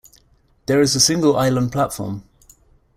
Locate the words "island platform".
1.37-2.23